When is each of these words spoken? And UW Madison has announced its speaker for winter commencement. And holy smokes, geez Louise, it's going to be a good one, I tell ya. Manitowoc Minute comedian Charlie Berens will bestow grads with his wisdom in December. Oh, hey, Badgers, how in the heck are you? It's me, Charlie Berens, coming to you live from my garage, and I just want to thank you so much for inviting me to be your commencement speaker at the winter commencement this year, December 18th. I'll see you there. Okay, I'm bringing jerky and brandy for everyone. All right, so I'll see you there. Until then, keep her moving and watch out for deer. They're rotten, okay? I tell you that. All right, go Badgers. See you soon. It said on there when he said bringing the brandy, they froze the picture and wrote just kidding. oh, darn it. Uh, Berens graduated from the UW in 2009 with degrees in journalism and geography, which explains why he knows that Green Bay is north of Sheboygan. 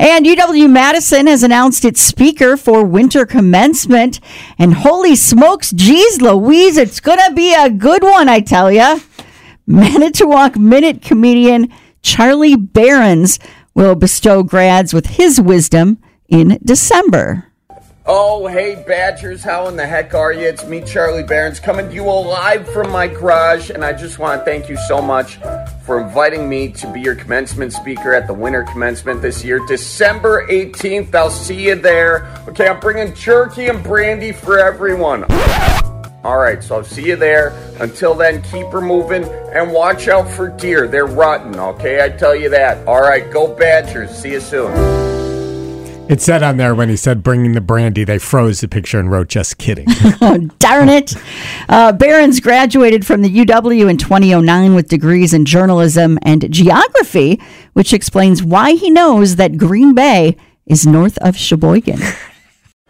And 0.00 0.24
UW 0.24 0.70
Madison 0.70 1.26
has 1.26 1.42
announced 1.42 1.84
its 1.84 2.00
speaker 2.00 2.56
for 2.56 2.84
winter 2.84 3.26
commencement. 3.26 4.20
And 4.58 4.74
holy 4.74 5.16
smokes, 5.16 5.72
geez 5.72 6.20
Louise, 6.20 6.76
it's 6.76 7.00
going 7.00 7.18
to 7.26 7.34
be 7.34 7.52
a 7.54 7.68
good 7.68 8.04
one, 8.04 8.28
I 8.28 8.40
tell 8.40 8.70
ya. 8.70 8.98
Manitowoc 9.66 10.56
Minute 10.56 11.02
comedian 11.02 11.72
Charlie 12.00 12.56
Berens 12.56 13.38
will 13.74 13.96
bestow 13.96 14.42
grads 14.42 14.94
with 14.94 15.06
his 15.06 15.40
wisdom 15.40 15.98
in 16.28 16.58
December. 16.64 17.44
Oh, 18.06 18.46
hey, 18.46 18.82
Badgers, 18.86 19.42
how 19.44 19.68
in 19.68 19.76
the 19.76 19.86
heck 19.86 20.14
are 20.14 20.32
you? 20.32 20.46
It's 20.46 20.64
me, 20.64 20.80
Charlie 20.80 21.22
Berens, 21.22 21.60
coming 21.60 21.88
to 21.88 21.94
you 21.94 22.04
live 22.04 22.66
from 22.72 22.90
my 22.90 23.06
garage, 23.06 23.68
and 23.68 23.84
I 23.84 23.92
just 23.92 24.18
want 24.18 24.40
to 24.40 24.44
thank 24.46 24.70
you 24.70 24.78
so 24.88 25.02
much 25.02 25.38
for 25.88 25.98
inviting 26.02 26.46
me 26.46 26.70
to 26.70 26.92
be 26.92 27.00
your 27.00 27.14
commencement 27.14 27.72
speaker 27.72 28.12
at 28.12 28.26
the 28.26 28.34
winter 28.34 28.62
commencement 28.62 29.22
this 29.22 29.42
year, 29.42 29.58
December 29.66 30.46
18th. 30.48 31.14
I'll 31.14 31.30
see 31.30 31.68
you 31.68 31.76
there. 31.76 32.30
Okay, 32.46 32.68
I'm 32.68 32.78
bringing 32.78 33.14
jerky 33.14 33.68
and 33.68 33.82
brandy 33.82 34.32
for 34.32 34.58
everyone. 34.58 35.24
All 36.24 36.36
right, 36.36 36.62
so 36.62 36.76
I'll 36.76 36.84
see 36.84 37.06
you 37.06 37.16
there. 37.16 37.54
Until 37.80 38.12
then, 38.12 38.42
keep 38.42 38.66
her 38.66 38.82
moving 38.82 39.24
and 39.24 39.72
watch 39.72 40.08
out 40.08 40.28
for 40.28 40.50
deer. 40.50 40.86
They're 40.86 41.06
rotten, 41.06 41.58
okay? 41.58 42.04
I 42.04 42.10
tell 42.10 42.36
you 42.36 42.50
that. 42.50 42.86
All 42.86 43.00
right, 43.00 43.30
go 43.32 43.54
Badgers. 43.54 44.10
See 44.10 44.32
you 44.32 44.40
soon. 44.40 45.17
It 46.08 46.22
said 46.22 46.42
on 46.42 46.56
there 46.56 46.74
when 46.74 46.88
he 46.88 46.96
said 46.96 47.22
bringing 47.22 47.52
the 47.52 47.60
brandy, 47.60 48.02
they 48.02 48.18
froze 48.18 48.60
the 48.60 48.68
picture 48.68 48.98
and 48.98 49.10
wrote 49.10 49.28
just 49.28 49.58
kidding. 49.58 49.86
oh, 50.22 50.38
darn 50.58 50.88
it. 50.88 51.14
Uh, 51.68 51.92
Berens 51.92 52.40
graduated 52.40 53.06
from 53.06 53.20
the 53.20 53.44
UW 53.44 53.90
in 53.90 53.98
2009 53.98 54.74
with 54.74 54.88
degrees 54.88 55.34
in 55.34 55.44
journalism 55.44 56.18
and 56.22 56.50
geography, 56.50 57.40
which 57.74 57.92
explains 57.92 58.42
why 58.42 58.72
he 58.72 58.88
knows 58.88 59.36
that 59.36 59.58
Green 59.58 59.94
Bay 59.94 60.36
is 60.64 60.86
north 60.86 61.18
of 61.18 61.36
Sheboygan. 61.36 62.00